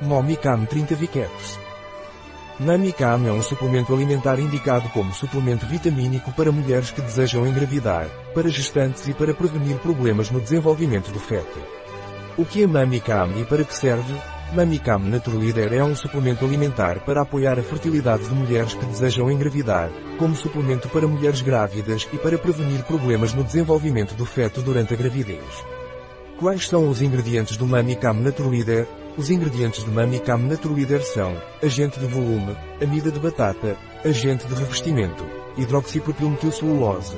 [0.00, 1.58] Momicam 30 Vicaps.
[2.60, 8.50] Namicam é um suplemento alimentar indicado como suplemento vitamínico para mulheres que desejam engravidar, para
[8.50, 11.58] gestantes e para prevenir problemas no desenvolvimento do feto.
[12.36, 14.14] O que é Mamicam e para que serve?
[14.52, 19.88] Mamicam Naturleader é um suplemento alimentar para apoiar a fertilidade de mulheres que desejam engravidar,
[20.18, 24.96] como suplemento para mulheres grávidas e para prevenir problemas no desenvolvimento do feto durante a
[24.96, 25.64] gravidez.
[26.38, 28.86] Quais são os ingredientes do Mamicam Naturleader?
[29.16, 35.24] Os ingredientes do Mamicam Naturleader são agente de volume, amida de batata, agente de revestimento,
[35.56, 37.16] hidroxipropilmetilcelulose,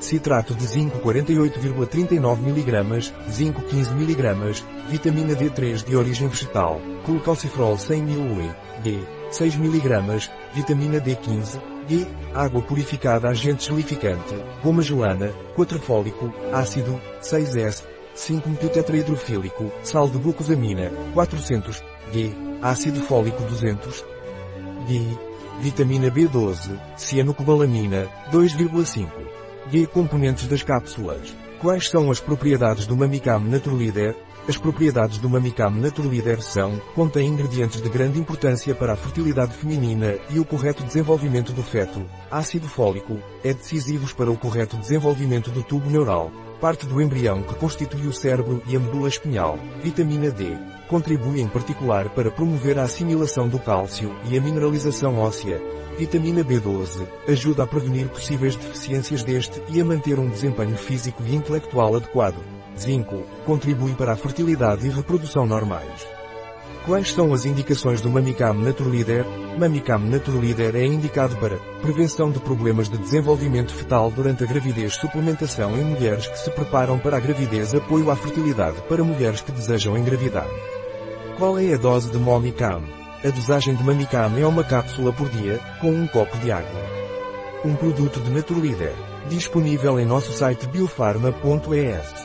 [0.00, 8.02] citrato de zinco 48,39 mg, zinco 15 mg, vitamina D3 de origem vegetal, colcalciferol 100
[8.02, 17.00] ml, G, 6 mg, vitamina D15, G, água purificada agente gelificante, goma gelana, quatrafólico, ácido,
[17.20, 24.04] 6S, 5-metiltetrahidrofílico, sal de glucosamina, 400, G, ácido fólico 200,
[24.86, 25.18] G,
[25.60, 29.08] vitamina B12, cianocobalamina, 2,5.
[29.70, 29.86] G.
[29.86, 31.34] Componentes das cápsulas.
[31.62, 34.16] Quais são as propriedades do Mamicam Naturleader?
[34.48, 40.16] As propriedades do Mamicam Naturleader são, contém ingredientes de grande importância para a fertilidade feminina
[40.28, 42.04] e o correto desenvolvimento do feto.
[42.28, 47.54] Ácido fólico, é decisivos para o correto desenvolvimento do tubo neural, parte do embrião que
[47.54, 49.56] constitui o cérebro e a medula espinhal.
[49.80, 50.56] Vitamina D,
[50.88, 55.62] contribui em particular para promover a assimilação do cálcio e a mineralização óssea.
[55.98, 61.34] Vitamina B12 ajuda a prevenir possíveis deficiências deste e a manter um desempenho físico e
[61.34, 62.42] intelectual adequado.
[62.78, 66.06] Zinco contribui para a fertilidade e reprodução normais.
[66.86, 69.24] Quais são as indicações do Mamicam Naturleader?
[69.56, 75.76] Mamicam Naturleader é indicado para prevenção de problemas de desenvolvimento fetal durante a gravidez, suplementação
[75.78, 79.96] em mulheres que se preparam para a gravidez, apoio à fertilidade para mulheres que desejam
[79.96, 80.48] engravidar.
[81.38, 83.01] Qual é a dose de Momicam?
[83.24, 86.82] A dosagem de Mamicam é uma cápsula por dia, com um copo de água.
[87.64, 88.94] Um produto de Naturleader.
[89.28, 92.21] Disponível em nosso site biofarma.es.